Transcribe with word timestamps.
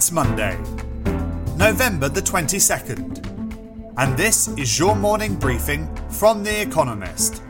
It's 0.00 0.10
Monday, 0.10 0.56
November 1.58 2.08
the 2.08 2.22
22nd, 2.22 3.92
and 3.98 4.16
this 4.16 4.48
is 4.56 4.78
your 4.78 4.96
morning 4.96 5.34
briefing 5.34 5.94
from 6.08 6.42
The 6.42 6.62
Economist. 6.62 7.42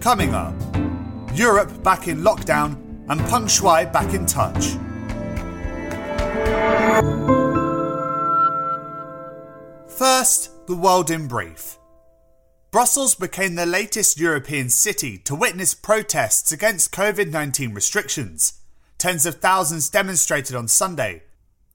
Coming 0.00 0.32
up, 0.32 0.54
Europe 1.34 1.82
back 1.82 2.06
in 2.06 2.18
lockdown 2.18 2.76
and 3.08 3.20
Peng 3.22 3.92
back 3.92 4.14
in 4.14 4.26
touch. 4.26 4.76
First, 9.88 10.66
the 10.68 10.76
world 10.76 11.10
in 11.10 11.26
brief. 11.26 11.78
Brussels 12.70 13.16
became 13.16 13.56
the 13.56 13.66
latest 13.66 14.20
European 14.20 14.68
city 14.68 15.18
to 15.18 15.34
witness 15.34 15.74
protests 15.74 16.52
against 16.52 16.92
COVID 16.92 17.28
19 17.28 17.74
restrictions. 17.74 18.52
Tens 18.98 19.26
of 19.26 19.40
thousands 19.40 19.88
demonstrated 19.88 20.54
on 20.54 20.68
Sunday, 20.68 21.22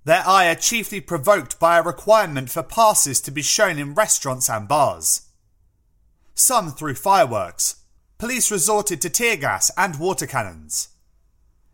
their 0.06 0.26
ire 0.28 0.56
chiefly 0.56 1.02
provoked 1.02 1.60
by 1.60 1.78
a 1.78 1.84
requirement 1.84 2.50
for 2.50 2.64
passes 2.64 3.20
to 3.22 3.32
be 3.32 3.42
shown 3.42 3.78
in 3.78 3.96
restaurants 3.96 4.50
and 4.50 4.68
bars. 4.68 5.24
Some 6.36 6.72
threw 6.72 6.94
fireworks. 6.94 7.78
Police 8.18 8.52
resorted 8.52 9.02
to 9.02 9.10
tear 9.10 9.36
gas 9.36 9.72
and 9.76 10.00
water 10.00 10.28
cannons. 10.28 10.90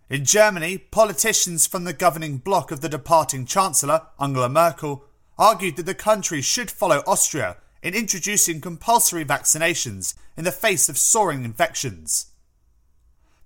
In 0.10 0.26
Germany, 0.26 0.78
politicians 0.78 1.68
from 1.68 1.84
the 1.84 1.94
governing 1.94 2.38
bloc 2.38 2.72
of 2.72 2.82
the 2.82 2.90
departing 2.90 3.46
Chancellor, 3.46 4.08
Angela 4.20 4.50
Merkel, 4.50 5.06
argued 5.38 5.76
that 5.76 5.86
the 5.86 5.94
country 5.94 6.42
should 6.42 6.72
follow 6.72 7.04
Austria 7.06 7.58
in 7.84 7.94
introducing 7.94 8.62
compulsory 8.62 9.26
vaccinations 9.26 10.14
in 10.38 10.44
the 10.44 10.52
face 10.52 10.88
of 10.88 10.98
soaring 10.98 11.44
infections. 11.44 12.28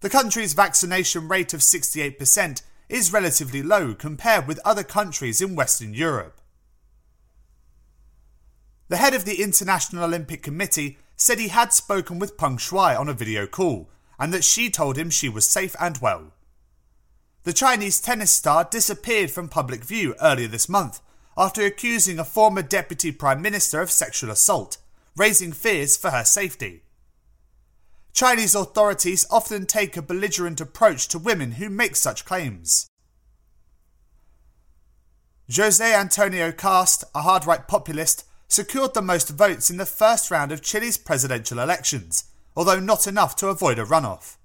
The 0.02 0.10
country's 0.10 0.54
vaccination 0.54 1.28
rate 1.28 1.54
of 1.54 1.62
68% 1.62 2.62
is 2.90 3.14
relatively 3.14 3.64
low 3.64 3.94
compared 3.94 4.48
with 4.48 4.60
other 4.64 4.84
countries 4.84 5.42
in 5.42 5.56
Western 5.56 5.94
Europe. 5.94 6.40
The 8.88 8.98
head 8.98 9.14
of 9.16 9.26
the 9.26 9.42
International 9.42 10.04
Olympic 10.04 10.44
Committee 10.44 11.00
said 11.16 11.40
he 11.40 11.48
had 11.48 11.74
spoken 11.74 12.20
with 12.20 12.38
Peng 12.38 12.58
Shuai 12.58 13.00
on 13.00 13.10
a 13.10 13.14
video 13.14 13.48
call 13.48 13.90
and 14.20 14.34
that 14.34 14.44
she 14.44 14.70
told 14.70 14.98
him 14.98 15.10
she 15.10 15.30
was 15.30 15.48
safe 15.48 15.76
and 15.80 15.98
well. 15.98 16.34
The 17.44 17.54
Chinese 17.54 18.00
tennis 18.00 18.32
star 18.32 18.64
disappeared 18.64 19.32
from 19.32 19.50
public 19.50 19.84
view 19.84 20.16
earlier 20.22 20.48
this 20.48 20.70
month 20.70 21.02
after 21.38 21.66
accusing 21.66 22.18
a 22.18 22.26
former 22.26 22.62
deputy 22.62 23.12
prime 23.12 23.42
minister 23.42 23.82
of 23.82 23.92
sexual 23.92 24.32
assault, 24.32 24.78
raising 25.16 25.52
fears 25.52 25.98
for 25.98 26.12
her 26.12 26.24
safety. 26.24 26.85
Chinese 28.16 28.56
authorities 28.56 29.28
often 29.30 29.66
take 29.66 29.98
a 29.98 30.02
belligerent 30.02 30.62
approach 30.62 31.10
to 31.10 31.20
women 31.20 31.52
who 31.52 31.70
make 31.70 31.98
such 31.98 32.24
claims. 32.24 32.88
Jose 35.54 35.94
Antonio 35.94 36.54
Kast, 36.54 37.04
a 37.14 37.24
hard 37.24 37.46
right 37.46 37.68
populist, 37.68 38.26
secured 38.48 38.94
the 38.94 39.02
most 39.02 39.28
votes 39.32 39.70
in 39.70 39.76
the 39.76 39.86
first 39.86 40.32
round 40.32 40.54
of 40.54 40.62
Chile's 40.62 40.98
presidential 40.98 41.60
elections, 41.60 42.24
although 42.56 42.80
not 42.80 43.06
enough 43.06 43.36
to 43.36 43.50
avoid 43.50 43.78
a 43.78 43.84
runoff. 43.84 44.38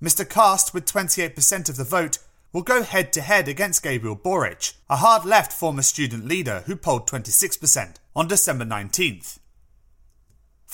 Mr. 0.00 0.28
Kast, 0.28 0.72
with 0.72 0.86
28% 0.86 1.68
of 1.68 1.76
the 1.76 1.82
vote, 1.82 2.18
will 2.52 2.62
go 2.62 2.84
head 2.84 3.12
to 3.12 3.22
head 3.22 3.48
against 3.48 3.82
Gabriel 3.82 4.14
Boric, 4.14 4.74
a 4.88 4.96
hard 4.96 5.24
left 5.24 5.52
former 5.52 5.82
student 5.82 6.24
leader 6.24 6.62
who 6.66 6.76
polled 6.76 7.08
26%, 7.08 7.96
on 8.14 8.28
December 8.28 8.64
19th. 8.64 9.40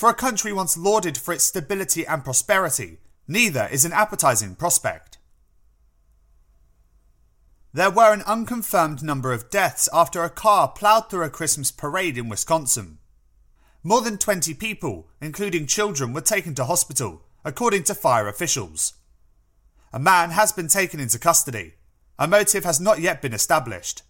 For 0.03 0.09
a 0.09 0.13
country 0.13 0.51
once 0.51 0.75
lauded 0.75 1.17
for 1.17 1.33
its 1.33 1.45
stability 1.45 2.05
and 2.05 2.25
prosperity, 2.25 2.97
neither 3.25 3.69
is 3.71 3.85
an 3.85 3.93
appetizing 3.93 4.55
prospect. 4.55 5.17
There 7.71 7.89
were 7.89 8.11
an 8.11 8.21
unconfirmed 8.23 9.01
number 9.01 9.31
of 9.31 9.49
deaths 9.49 9.87
after 9.93 10.21
a 10.21 10.29
car 10.29 10.67
ploughed 10.67 11.09
through 11.09 11.23
a 11.23 11.29
Christmas 11.29 11.71
parade 11.71 12.17
in 12.17 12.27
Wisconsin. 12.27 12.97
More 13.81 14.01
than 14.01 14.17
20 14.17 14.53
people, 14.55 15.07
including 15.21 15.67
children, 15.67 16.11
were 16.11 16.19
taken 16.19 16.53
to 16.55 16.65
hospital, 16.65 17.23
according 17.45 17.83
to 17.83 17.95
fire 17.95 18.27
officials. 18.27 18.95
A 19.93 19.99
man 19.99 20.31
has 20.31 20.51
been 20.51 20.67
taken 20.67 20.99
into 20.99 21.17
custody. 21.17 21.75
A 22.19 22.27
motive 22.27 22.65
has 22.65 22.81
not 22.81 22.99
yet 22.99 23.21
been 23.21 23.31
established. 23.33 24.01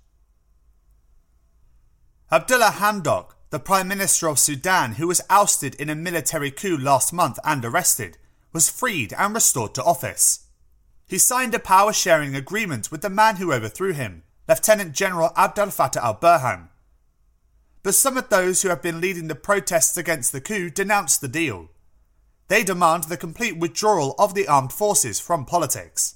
Abdullah 2.32 2.78
Hamdok, 2.80 3.33
the 3.54 3.60
Prime 3.60 3.88
Minister 3.88 4.28
of 4.28 4.40
Sudan, 4.40 4.94
who 4.94 5.08
was 5.08 5.22
ousted 5.30 5.76
in 5.76 5.88
a 5.88 5.94
military 5.94 6.50
coup 6.50 6.76
last 6.76 7.14
month 7.14 7.38
and 7.44 7.64
arrested, 7.64 8.18
was 8.52 8.68
freed 8.68 9.14
and 9.16 9.32
restored 9.32 9.76
to 9.76 9.84
office. 9.84 10.48
He 11.06 11.20
signed 11.20 11.54
a 11.54 11.60
power 11.60 11.94
sharing 11.94 12.36
agreement 12.36 12.92
with 12.92 13.04
the 13.04 13.12
man 13.12 13.36
who 13.36 13.54
overthrew 13.54 13.94
him, 13.94 14.24
Lieutenant 14.50 14.94
General 14.94 15.32
Abdel 15.36 15.68
Fattah 15.68 16.04
al 16.04 16.16
Burhan. 16.16 16.70
But 17.84 17.94
some 17.94 18.18
of 18.18 18.30
those 18.30 18.64
who 18.64 18.70
have 18.70 18.82
been 18.82 19.00
leading 19.00 19.28
the 19.28 19.36
protests 19.36 19.98
against 19.98 20.32
the 20.32 20.42
coup 20.42 20.72
denounced 20.72 21.22
the 21.22 21.28
deal. 21.28 21.70
They 22.48 22.64
demand 22.64 23.04
the 23.04 23.18
complete 23.18 23.60
withdrawal 23.60 24.16
of 24.18 24.34
the 24.34 24.48
armed 24.48 24.74
forces 24.74 25.20
from 25.20 25.46
politics. 25.46 26.16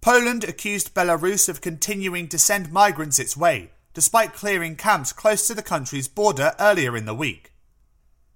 Poland 0.00 0.44
accused 0.44 0.94
Belarus 0.94 1.48
of 1.48 1.60
continuing 1.60 2.28
to 2.28 2.38
send 2.38 2.70
migrants 2.70 3.18
its 3.18 3.36
way, 3.36 3.72
despite 3.94 4.34
clearing 4.34 4.76
camps 4.76 5.12
close 5.12 5.46
to 5.46 5.54
the 5.54 5.62
country's 5.62 6.08
border 6.08 6.52
earlier 6.58 6.96
in 6.96 7.06
the 7.06 7.14
week. 7.14 7.52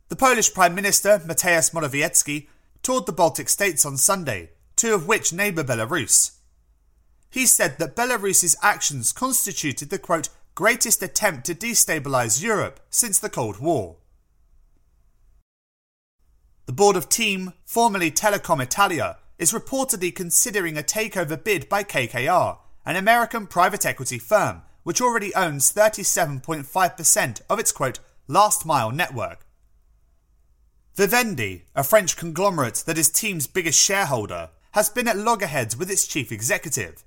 The 0.09 0.17
Polish 0.17 0.53
Prime 0.53 0.75
Minister, 0.75 1.19
Mateusz 1.21 1.73
Morawiecki, 1.73 2.49
toured 2.83 3.07
the 3.07 3.13
Baltic 3.13 3.49
states 3.49 3.87
on 3.87 3.97
Sunday, 3.97 4.51
two 4.77 4.95
of 4.95 5.07
which 5.07 5.33
neighbour 5.33 5.65
Belarus. 5.65 6.33
He 7.31 7.47
said 7.47 7.79
that 7.79 7.97
Belarus's 7.97 8.57
actions 8.63 9.13
constituted 9.13 9.91
the 9.91 9.99
quote, 9.99 10.29
greatest 10.55 11.03
attempt 11.03 11.47
to 11.47 11.55
destabilise 11.55 12.43
Europe 12.43 12.81
since 12.91 13.19
the 13.19 13.31
Cold 13.31 13.59
War. 13.59 13.97
The 16.67 16.73
board 16.73 16.97
of 16.97 17.09
TIM, 17.09 17.53
formerly 17.65 18.11
Telecom 18.11 18.63
Italia, 18.63 19.19
is 19.39 19.53
reportedly 19.53 20.15
considering 20.15 20.79
a 20.79 20.83
takeover 20.83 21.43
bid 21.43 21.69
by 21.69 21.83
KKR, 21.83 22.59
an 22.87 22.97
American 22.97 23.47
private 23.47 23.85
equity 23.85 24.19
firm 24.19 24.63
which 24.85 25.01
already 25.01 25.35
owns 25.35 25.73
37.5% 25.73 27.41
of 27.51 27.59
its 27.59 27.73
quote, 27.73 27.99
last 28.29 28.65
mile 28.65 28.93
network. 28.93 29.45
Vivendi, 30.95 31.65
a 31.75 31.83
French 31.83 32.17
conglomerate 32.17 32.85
that 32.87 32.97
is 32.97 33.11
TIM's 33.11 33.49
biggest 33.49 33.81
shareholder, 33.81 34.51
has 34.73 34.89
been 34.89 35.09
at 35.09 35.17
loggerheads 35.17 35.77
with 35.77 35.91
its 35.91 36.07
chief 36.07 36.31
executive. 36.31 37.03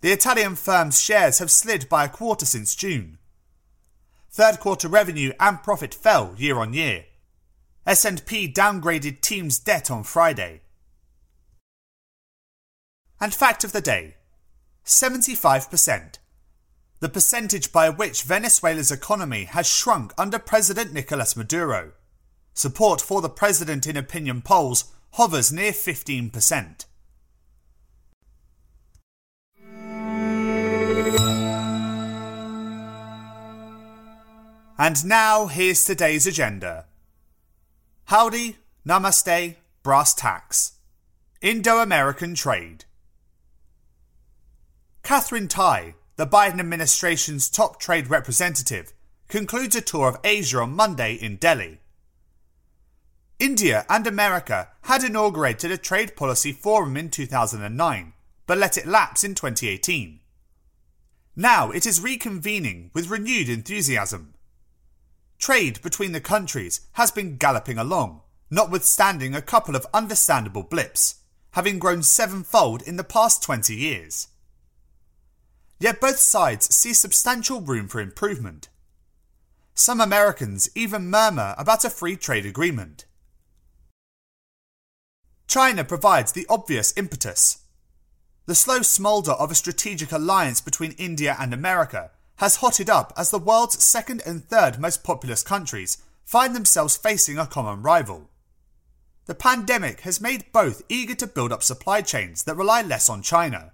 The 0.00 0.12
Italian 0.12 0.56
firm's 0.56 1.00
shares 1.00 1.38
have 1.38 1.50
slid 1.50 1.88
by 1.88 2.04
a 2.04 2.08
quarter 2.08 2.46
since 2.46 2.74
June. 2.74 3.18
Third 4.30 4.60
quarter 4.60 4.88
revenue 4.88 5.32
and 5.38 5.62
profit 5.62 5.94
fell 5.94 6.34
year 6.36 6.58
on 6.58 6.72
year, 6.72 7.04
S&P 7.86 8.50
downgraded 8.50 9.20
TIM's 9.20 9.58
debt 9.58 9.90
on 9.90 10.04
Friday. 10.04 10.62
And 13.20 13.34
fact 13.34 13.64
of 13.64 13.72
the 13.72 13.80
day 13.80 14.16
75%. 14.84 16.18
The 17.04 17.10
percentage 17.10 17.70
by 17.70 17.90
which 17.90 18.22
Venezuela's 18.22 18.90
economy 18.90 19.44
has 19.44 19.68
shrunk 19.68 20.14
under 20.16 20.38
President 20.38 20.94
Nicolas 20.94 21.36
Maduro. 21.36 21.92
Support 22.54 23.02
for 23.02 23.20
the 23.20 23.28
president 23.28 23.86
in 23.86 23.94
opinion 23.94 24.40
polls 24.40 24.86
hovers 25.10 25.52
near 25.52 25.72
15%. 25.72 26.86
And 34.78 35.04
now 35.04 35.48
here's 35.48 35.84
today's 35.84 36.26
agenda. 36.26 36.86
Howdy, 38.06 38.56
Namaste, 38.88 39.56
Brass 39.82 40.14
Tacks. 40.14 40.78
Indo 41.42 41.80
American 41.80 42.34
Trade. 42.34 42.86
Katherine 45.02 45.48
Tai, 45.48 45.96
the 46.16 46.26
Biden 46.26 46.60
administration's 46.60 47.48
top 47.48 47.80
trade 47.80 48.08
representative, 48.08 48.92
concludes 49.28 49.74
a 49.74 49.80
tour 49.80 50.08
of 50.08 50.18
Asia 50.22 50.58
on 50.58 50.74
Monday 50.74 51.14
in 51.14 51.36
Delhi. 51.36 51.80
India 53.40 53.84
and 53.88 54.06
America 54.06 54.68
had 54.82 55.02
inaugurated 55.02 55.70
a 55.70 55.76
trade 55.76 56.14
policy 56.14 56.52
forum 56.52 56.96
in 56.96 57.10
2009, 57.10 58.12
but 58.46 58.58
let 58.58 58.78
it 58.78 58.86
lapse 58.86 59.24
in 59.24 59.34
2018. 59.34 60.20
Now 61.34 61.72
it 61.72 61.84
is 61.84 61.98
reconvening 61.98 62.90
with 62.94 63.10
renewed 63.10 63.48
enthusiasm. 63.48 64.34
Trade 65.38 65.82
between 65.82 66.12
the 66.12 66.20
countries 66.20 66.82
has 66.92 67.10
been 67.10 67.36
galloping 67.36 67.76
along, 67.76 68.20
notwithstanding 68.50 69.34
a 69.34 69.42
couple 69.42 69.74
of 69.74 69.86
understandable 69.92 70.62
blips, 70.62 71.16
having 71.52 71.80
grown 71.80 72.04
sevenfold 72.04 72.82
in 72.82 72.96
the 72.96 73.04
past 73.04 73.42
20 73.42 73.74
years. 73.74 74.28
Yet 75.78 76.00
both 76.00 76.18
sides 76.18 76.74
see 76.74 76.92
substantial 76.92 77.60
room 77.60 77.88
for 77.88 78.00
improvement. 78.00 78.68
Some 79.74 80.00
Americans 80.00 80.70
even 80.74 81.10
murmur 81.10 81.54
about 81.58 81.84
a 81.84 81.90
free 81.90 82.16
trade 82.16 82.46
agreement. 82.46 83.06
China 85.46 85.84
provides 85.84 86.32
the 86.32 86.46
obvious 86.48 86.92
impetus. 86.96 87.58
The 88.46 88.54
slow 88.54 88.82
smoulder 88.82 89.32
of 89.32 89.50
a 89.50 89.54
strategic 89.54 90.12
alliance 90.12 90.60
between 90.60 90.92
India 90.92 91.36
and 91.38 91.52
America 91.52 92.10
has 92.36 92.56
hotted 92.56 92.88
up 92.88 93.12
as 93.16 93.30
the 93.30 93.38
world's 93.38 93.82
second 93.82 94.22
and 94.26 94.44
third 94.44 94.80
most 94.80 95.04
populous 95.04 95.42
countries 95.42 95.98
find 96.24 96.54
themselves 96.54 96.96
facing 96.96 97.38
a 97.38 97.46
common 97.46 97.82
rival. 97.82 98.30
The 99.26 99.34
pandemic 99.34 100.00
has 100.00 100.20
made 100.20 100.52
both 100.52 100.82
eager 100.88 101.14
to 101.16 101.26
build 101.26 101.52
up 101.52 101.62
supply 101.62 102.00
chains 102.00 102.42
that 102.44 102.56
rely 102.56 102.82
less 102.82 103.08
on 103.08 103.22
China. 103.22 103.73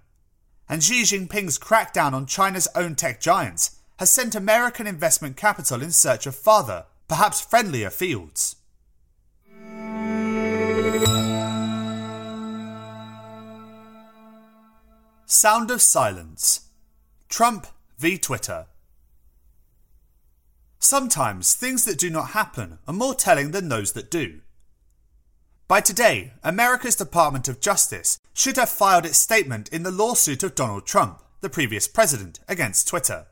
And 0.71 0.81
Xi 0.81 1.03
Jinping's 1.03 1.59
crackdown 1.59 2.13
on 2.13 2.25
China's 2.25 2.69
own 2.75 2.95
tech 2.95 3.19
giants 3.19 3.81
has 3.99 4.09
sent 4.09 4.35
American 4.35 4.87
investment 4.87 5.35
capital 5.35 5.81
in 5.81 5.91
search 5.91 6.25
of 6.25 6.33
farther, 6.33 6.85
perhaps 7.09 7.41
friendlier 7.41 7.89
fields. 7.89 8.55
Sound 15.25 15.71
of 15.71 15.81
Silence 15.81 16.69
Trump 17.27 17.67
v 17.97 18.17
Twitter. 18.17 18.67
Sometimes 20.79 21.53
things 21.53 21.83
that 21.83 21.97
do 21.97 22.09
not 22.09 22.29
happen 22.29 22.79
are 22.87 22.93
more 22.93 23.13
telling 23.13 23.51
than 23.51 23.67
those 23.67 23.91
that 23.91 24.09
do. 24.09 24.39
By 25.67 25.81
today, 25.81 26.31
America's 26.43 26.95
Department 26.95 27.49
of 27.49 27.59
Justice 27.59 28.20
should 28.33 28.57
have 28.57 28.69
filed 28.69 29.05
its 29.05 29.17
statement 29.17 29.69
in 29.69 29.83
the 29.83 29.91
lawsuit 29.91 30.43
of 30.43 30.55
Donald 30.55 30.85
Trump, 30.85 31.21
the 31.41 31.49
previous 31.49 31.87
president, 31.87 32.39
against 32.47 32.87
Twitter. 32.87 33.27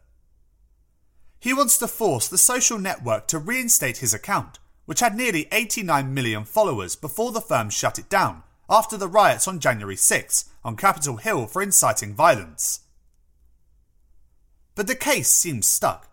He 1.40 1.54
wants 1.54 1.78
to 1.78 1.88
force 1.88 2.28
the 2.28 2.38
social 2.38 2.78
network 2.78 3.28
to 3.28 3.40
reinstate 3.40 3.98
his 3.98 4.14
account, 4.14 4.60
which 4.86 5.00
had 5.00 5.16
nearly 5.16 5.48
89 5.52 6.14
million 6.14 6.44
followers 6.44 6.96
before 6.96 7.32
the 7.32 7.42
firm 7.42 7.70
shut 7.70 7.98
it 7.98 8.10
down 8.10 8.44
after 8.70 8.98
the 8.98 9.08
riots 9.08 9.48
on 9.48 9.60
January 9.60 9.96
6 9.96 10.46
on 10.64 10.76
Capitol 10.76 11.18
Hill 11.18 11.48
for 11.48 11.62
inciting 11.62 12.14
violence. 12.14 12.82
But 14.76 14.88
the 14.88 14.96
case 14.96 15.30
seems 15.30 15.66
stuck, 15.66 16.10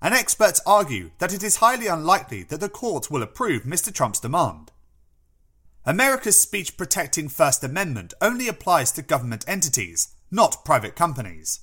and 0.00 0.14
experts 0.14 0.60
argue 0.66 1.10
that 1.18 1.32
it 1.32 1.42
is 1.42 1.56
highly 1.56 1.86
unlikely 1.86 2.42
that 2.44 2.60
the 2.60 2.68
court 2.68 3.10
will 3.10 3.22
approve 3.22 3.62
Mr. 3.62 3.92
Trump's 3.92 4.20
demand. 4.20 4.70
America's 5.86 6.40
speech 6.40 6.78
protecting 6.78 7.28
First 7.28 7.62
Amendment 7.62 8.14
only 8.22 8.48
applies 8.48 8.90
to 8.92 9.02
government 9.02 9.44
entities, 9.46 10.14
not 10.30 10.64
private 10.64 10.96
companies. 10.96 11.60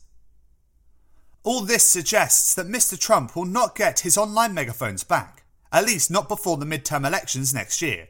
All 1.44 1.62
this 1.62 1.89
suggests 1.89 2.53
that 2.53 2.68
Mr. 2.68 3.00
Trump 3.00 3.35
will 3.35 3.45
not 3.45 3.75
get 3.75 4.01
his 4.01 4.19
online 4.19 4.53
megaphones 4.53 5.03
back, 5.03 5.44
at 5.71 5.85
least 5.85 6.12
not 6.12 6.29
before 6.29 6.57
the 6.57 6.68
midterm 6.68 7.06
elections 7.06 7.51
next 7.51 7.81
year. 7.81 8.09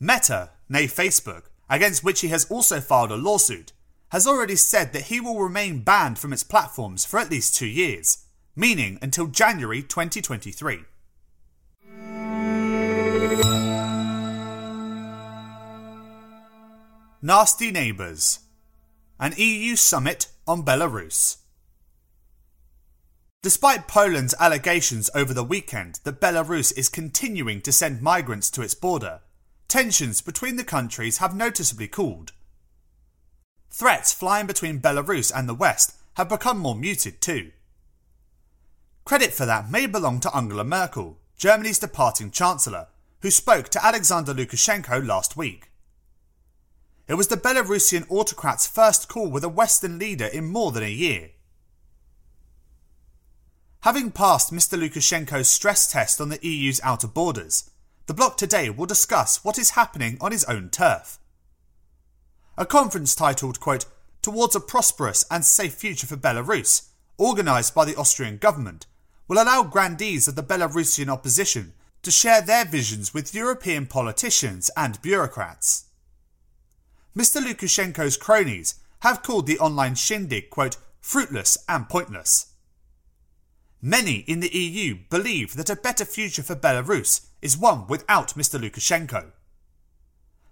Meta, 0.00 0.50
nay 0.68 0.86
Facebook, 0.86 1.42
against 1.70 2.02
which 2.02 2.20
he 2.20 2.28
has 2.28 2.50
also 2.50 2.80
filed 2.80 3.12
a 3.12 3.16
lawsuit, 3.16 3.72
has 4.08 4.26
already 4.26 4.56
said 4.56 4.92
that 4.92 5.04
he 5.04 5.20
will 5.20 5.38
remain 5.40 5.82
banned 5.82 6.18
from 6.18 6.32
its 6.32 6.42
platforms 6.42 7.04
for 7.04 7.20
at 7.20 7.30
least 7.30 7.54
two 7.54 7.68
years, 7.68 8.24
meaning 8.56 8.98
until 9.00 9.28
January 9.28 9.82
2023. 9.82 10.80
Nasty 17.20 17.72
Neighbours 17.72 18.38
An 19.18 19.34
EU 19.36 19.74
Summit 19.74 20.28
on 20.46 20.62
Belarus. 20.62 21.38
Despite 23.42 23.88
Poland's 23.88 24.36
allegations 24.38 25.10
over 25.16 25.34
the 25.34 25.42
weekend 25.42 25.98
that 26.04 26.20
Belarus 26.20 26.72
is 26.78 26.88
continuing 26.88 27.60
to 27.62 27.72
send 27.72 28.00
migrants 28.00 28.50
to 28.50 28.62
its 28.62 28.76
border, 28.76 29.18
tensions 29.66 30.20
between 30.20 30.54
the 30.54 30.62
countries 30.62 31.18
have 31.18 31.34
noticeably 31.34 31.88
cooled. 31.88 32.30
Threats 33.68 34.12
flying 34.12 34.46
between 34.46 34.80
Belarus 34.80 35.32
and 35.34 35.48
the 35.48 35.54
West 35.54 35.96
have 36.14 36.28
become 36.28 36.60
more 36.60 36.76
muted 36.76 37.20
too. 37.20 37.50
Credit 39.04 39.32
for 39.32 39.44
that 39.44 39.68
may 39.68 39.86
belong 39.86 40.20
to 40.20 40.36
Angela 40.36 40.62
Merkel, 40.62 41.18
Germany's 41.36 41.80
departing 41.80 42.30
Chancellor, 42.30 42.86
who 43.22 43.30
spoke 43.32 43.70
to 43.70 43.84
Alexander 43.84 44.32
Lukashenko 44.32 45.04
last 45.04 45.36
week. 45.36 45.67
It 47.08 47.14
was 47.14 47.28
the 47.28 47.36
Belarusian 47.36 48.06
autocrat's 48.10 48.66
first 48.66 49.08
call 49.08 49.30
with 49.30 49.42
a 49.42 49.48
Western 49.48 49.98
leader 49.98 50.26
in 50.26 50.44
more 50.44 50.72
than 50.72 50.82
a 50.82 50.90
year. 50.90 51.30
Having 53.80 54.10
passed 54.10 54.52
Mr. 54.52 54.78
Lukashenko's 54.78 55.48
stress 55.48 55.90
test 55.90 56.20
on 56.20 56.28
the 56.28 56.46
EU's 56.46 56.82
outer 56.84 57.06
borders, 57.06 57.70
the 58.06 58.12
bloc 58.12 58.36
today 58.36 58.68
will 58.68 58.84
discuss 58.84 59.42
what 59.42 59.58
is 59.58 59.70
happening 59.70 60.18
on 60.20 60.32
his 60.32 60.44
own 60.44 60.68
turf. 60.68 61.18
A 62.58 62.66
conference 62.66 63.14
titled, 63.14 63.58
quote, 63.58 63.86
Towards 64.20 64.54
a 64.54 64.60
Prosperous 64.60 65.24
and 65.30 65.44
Safe 65.44 65.72
Future 65.72 66.06
for 66.06 66.16
Belarus, 66.16 66.88
organised 67.18 67.74
by 67.74 67.86
the 67.86 67.96
Austrian 67.96 68.36
government, 68.36 68.86
will 69.28 69.42
allow 69.42 69.62
grandees 69.62 70.28
of 70.28 70.34
the 70.34 70.42
Belarusian 70.42 71.08
opposition 71.08 71.72
to 72.02 72.10
share 72.10 72.42
their 72.42 72.66
visions 72.66 73.14
with 73.14 73.34
European 73.34 73.86
politicians 73.86 74.70
and 74.76 75.00
bureaucrats. 75.00 75.87
Mr. 77.18 77.42
Lukashenko's 77.42 78.16
cronies 78.16 78.76
have 79.00 79.24
called 79.24 79.48
the 79.48 79.58
online 79.58 79.96
shindig, 79.96 80.50
quote, 80.50 80.76
fruitless 81.00 81.58
and 81.68 81.88
pointless. 81.88 82.54
Many 83.82 84.18
in 84.28 84.38
the 84.38 84.56
EU 84.56 84.98
believe 85.10 85.54
that 85.54 85.68
a 85.68 85.74
better 85.74 86.04
future 86.04 86.44
for 86.44 86.54
Belarus 86.54 87.26
is 87.42 87.58
one 87.58 87.88
without 87.88 88.34
Mr. 88.34 88.60
Lukashenko. 88.60 89.32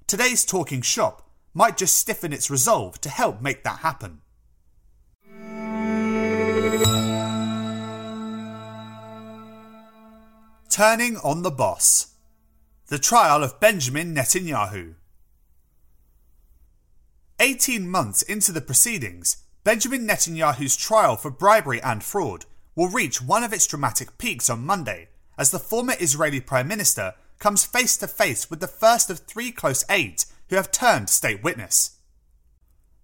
Today's 0.08 0.44
talking 0.44 0.82
shop 0.82 1.30
might 1.54 1.76
just 1.76 1.96
stiffen 1.96 2.32
its 2.32 2.50
resolve 2.50 3.00
to 3.02 3.10
help 3.10 3.40
make 3.40 3.62
that 3.62 3.78
happen. 3.78 4.22
Turning 10.68 11.16
on 11.18 11.42
the 11.42 11.52
boss. 11.52 12.08
The 12.88 12.98
trial 12.98 13.44
of 13.44 13.60
Benjamin 13.60 14.12
Netanyahu. 14.12 14.94
18 17.38 17.88
months 17.88 18.22
into 18.22 18.50
the 18.50 18.62
proceedings, 18.62 19.44
Benjamin 19.62 20.06
Netanyahu's 20.06 20.74
trial 20.74 21.16
for 21.16 21.30
bribery 21.30 21.82
and 21.82 22.02
fraud 22.02 22.46
will 22.74 22.88
reach 22.88 23.20
one 23.20 23.44
of 23.44 23.52
its 23.52 23.66
dramatic 23.66 24.16
peaks 24.16 24.48
on 24.48 24.64
Monday 24.64 25.08
as 25.36 25.50
the 25.50 25.58
former 25.58 25.94
Israeli 26.00 26.40
Prime 26.40 26.66
Minister 26.66 27.12
comes 27.38 27.66
face 27.66 27.96
to 27.98 28.08
face 28.08 28.48
with 28.48 28.60
the 28.60 28.66
first 28.66 29.10
of 29.10 29.18
three 29.18 29.52
close 29.52 29.84
aides 29.90 30.32
who 30.48 30.56
have 30.56 30.70
turned 30.70 31.10
state 31.10 31.42
witness. 31.42 31.98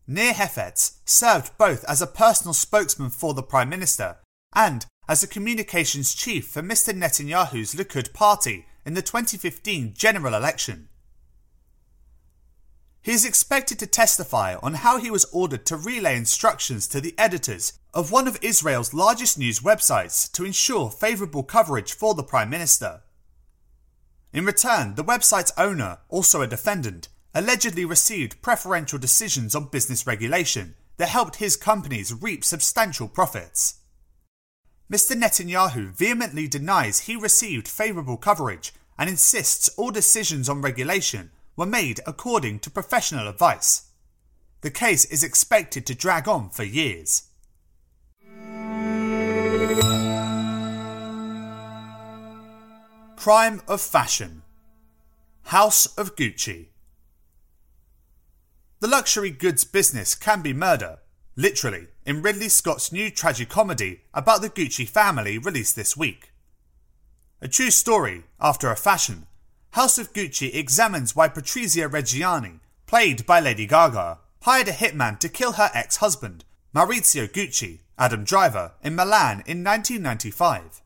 Nir 0.07 0.33
Hefetz 0.33 0.99
served 1.05 1.57
both 1.59 1.85
as 1.85 2.01
a 2.01 2.07
personal 2.07 2.55
spokesman 2.55 3.11
for 3.11 3.35
the 3.35 3.43
Prime 3.43 3.69
Minister 3.69 4.17
and 4.55 4.87
as 5.09 5.23
a 5.23 5.29
communications 5.29 6.15
chief 6.15 6.47
for 6.47 6.63
Mr. 6.63 6.95
Netanyahu's 6.95 7.75
Likud 7.75 8.15
party 8.15 8.65
in 8.87 8.95
the 8.95 9.03
2015 9.03 9.93
general 9.95 10.35
election. 10.35 10.89
He 13.03 13.11
is 13.11 13.25
expected 13.25 13.81
to 13.81 13.87
testify 13.89 14.55
on 14.63 14.75
how 14.75 14.99
he 14.99 15.11
was 15.11 15.25
ordered 15.33 15.67
to 15.67 15.77
relay 15.77 16.17
instructions 16.17 16.87
to 16.89 17.01
the 17.01 17.17
editors 17.19 17.73
of 17.93 18.13
one 18.13 18.29
of 18.29 18.39
Israel's 18.41 18.95
largest 18.95 19.37
news 19.37 19.59
websites 19.59 20.31
to 20.33 20.45
ensure 20.45 20.89
favourable 20.89 21.43
coverage 21.43 21.93
for 21.93 22.15
the 22.15 22.23
Prime 22.23 22.49
Minister. 22.49 23.03
In 24.33 24.45
return, 24.45 24.95
the 24.95 25.03
website's 25.03 25.53
owner, 25.59 25.99
also 26.09 26.43
a 26.43 26.47
defendant, 26.47 27.09
allegedly 27.35 27.85
received 27.85 28.41
preferential 28.41 29.01
decisions 29.01 29.57
on 29.57 29.65
business 29.65 30.07
regulation 30.07 30.77
that 30.97 31.09
helped 31.09 31.37
his 31.37 31.57
companies 31.57 32.15
reap 32.15 32.45
substantial 32.45 33.09
profits. 33.09 33.81
Mr. 34.91 35.17
Netanyahu 35.17 35.91
vehemently 35.91 36.47
denies 36.47 37.01
he 37.01 37.17
received 37.17 37.67
favourable 37.67 38.17
coverage 38.17 38.73
and 38.97 39.11
insists 39.11 39.69
all 39.71 39.91
decisions 39.91 40.49
on 40.49 40.63
regulation 40.63 41.31
were 41.57 41.67
made 41.67 42.01
according 42.07 42.59
to 42.61 42.71
professional 42.71 43.29
advice. 43.29 43.91
The 44.63 44.71
case 44.71 45.05
is 45.05 45.23
expected 45.23 45.87
to 45.87 45.95
drag 45.95 46.29
on 46.29 46.51
for 46.51 46.65
years. 46.65 47.29
Prime 53.17 53.61
of 53.69 53.81
Fashion 53.81 54.43
House 55.45 55.87
of 55.99 56.17
Gucci 56.17 56.69
The 58.81 58.89
luxury 58.89 59.31
goods 59.31 59.65
business 59.65 60.15
can 60.15 60.43
be 60.43 60.53
murder, 60.53 60.99
literally, 61.37 61.89
in 62.05 62.23
Ridley 62.23 62.49
Scott's 62.49 62.93
new 62.93 63.11
tragicomedy 63.11 64.01
about 64.13 64.43
the 64.43 64.51
Gucci 64.51 64.89
family 64.89 65.39
released 65.39 65.77
this 65.77 65.97
week. 65.97 66.33
A 67.41 67.49
true 67.49 67.71
story, 67.71 68.25
after 68.41 68.71
a 68.71 68.77
fashion, 68.77 69.27
House 69.73 69.97
of 69.97 70.13
Gucci 70.13 70.55
examines 70.55 71.17
why 71.17 71.29
Patrizia 71.29 71.89
Reggiani, 71.91 72.61
played 72.87 73.25
by 73.25 73.41
Lady 73.41 73.67
Gaga, 73.67 74.19
hired 74.43 74.69
a 74.69 74.73
hitman 74.73 75.19
to 75.19 75.31
kill 75.31 75.53
her 75.53 75.71
ex 75.73 75.97
husband, 75.97 76.45
Maurizio 76.75 77.27
Gucci, 77.27 77.79
Adam 77.99 78.23
Driver, 78.23 78.73
in 78.83 78.95
Milan 78.95 79.43
in 79.47 79.65
1995. 79.65 80.83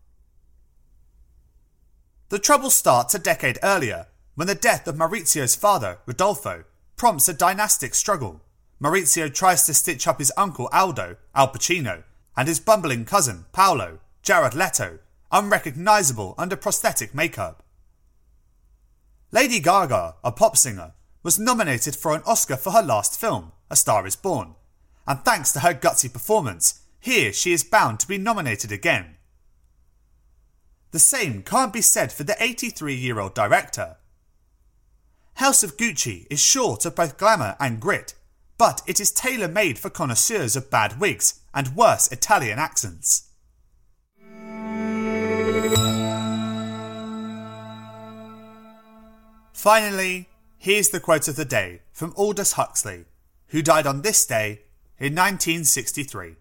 The 2.28 2.38
trouble 2.38 2.70
starts 2.70 3.12
a 3.12 3.18
decade 3.18 3.58
earlier, 3.60 4.06
when 4.36 4.46
the 4.46 4.54
death 4.54 4.86
of 4.86 4.94
Maurizio's 4.94 5.56
father, 5.56 5.98
Rodolfo, 6.06 6.62
prompts 6.96 7.28
a 7.28 7.34
dynastic 7.34 7.92
struggle, 7.92 8.40
Maurizio 8.80 9.34
tries 9.34 9.66
to 9.66 9.74
stitch 9.74 10.06
up 10.06 10.20
his 10.20 10.32
uncle 10.36 10.68
Aldo, 10.72 11.16
Al 11.34 11.48
Pacino, 11.52 12.04
and 12.36 12.46
his 12.46 12.60
bumbling 12.60 13.04
cousin, 13.04 13.46
Paolo, 13.52 13.98
Jared 14.22 14.54
Leto, 14.54 15.00
unrecognisable 15.32 16.36
under 16.38 16.54
prosthetic 16.54 17.12
makeup. 17.12 17.64
Lady 19.36 19.60
Gaga, 19.60 20.14
a 20.24 20.32
pop 20.32 20.56
singer, 20.56 20.94
was 21.22 21.38
nominated 21.38 21.94
for 21.94 22.14
an 22.14 22.22
Oscar 22.24 22.56
for 22.56 22.70
her 22.70 22.80
last 22.80 23.20
film, 23.20 23.52
A 23.68 23.76
Star 23.76 24.06
is 24.06 24.16
Born, 24.16 24.54
and 25.06 25.22
thanks 25.26 25.52
to 25.52 25.60
her 25.60 25.74
gutsy 25.74 26.10
performance, 26.10 26.80
here 26.98 27.34
she 27.34 27.52
is 27.52 27.62
bound 27.62 28.00
to 28.00 28.08
be 28.08 28.16
nominated 28.16 28.72
again. 28.72 29.18
The 30.90 30.98
same 30.98 31.42
can't 31.42 31.70
be 31.70 31.82
said 31.82 32.12
for 32.12 32.24
the 32.24 32.42
83 32.42 32.94
year 32.94 33.20
old 33.20 33.34
director. 33.34 33.98
House 35.34 35.62
of 35.62 35.76
Gucci 35.76 36.26
is 36.30 36.40
short 36.40 36.86
of 36.86 36.94
both 36.94 37.18
glamour 37.18 37.56
and 37.60 37.78
grit, 37.78 38.14
but 38.56 38.80
it 38.86 39.00
is 39.00 39.12
tailor 39.12 39.48
made 39.48 39.78
for 39.78 39.90
connoisseurs 39.90 40.56
of 40.56 40.70
bad 40.70 40.98
wigs 40.98 41.40
and 41.52 41.76
worse 41.76 42.10
Italian 42.10 42.58
accents. 42.58 43.28
Finally, 49.56 50.28
here's 50.58 50.90
the 50.90 51.00
quote 51.00 51.28
of 51.28 51.36
the 51.36 51.44
day 51.46 51.80
from 51.90 52.12
Aldous 52.14 52.52
Huxley, 52.52 53.06
who 53.48 53.62
died 53.62 53.86
on 53.86 54.02
this 54.02 54.26
day 54.26 54.60
in 54.98 55.14
1963. 55.14 56.36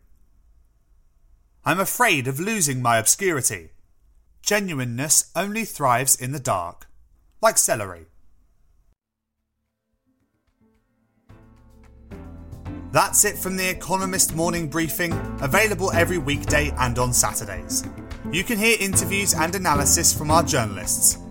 I'm 1.63 1.79
afraid 1.79 2.27
of 2.27 2.41
losing 2.41 2.81
my 2.81 2.97
obscurity. 2.97 3.69
Genuineness 4.41 5.31
only 5.33 5.63
thrives 5.63 6.19
in 6.19 6.33
the 6.33 6.41
dark, 6.41 6.87
like 7.41 7.57
celery. 7.57 8.07
That's 12.91 13.23
it 13.23 13.37
from 13.37 13.55
The 13.55 13.69
Economist 13.69 14.35
Morning 14.35 14.67
Briefing, 14.67 15.13
available 15.39 15.89
every 15.93 16.17
weekday 16.17 16.73
and 16.79 16.99
on 16.99 17.13
Saturdays. 17.13 17.85
You 18.33 18.43
can 18.43 18.57
hear 18.57 18.75
interviews 18.77 19.33
and 19.33 19.55
analysis 19.55 20.11
from 20.11 20.31
our 20.31 20.43
journalists, 20.43 21.17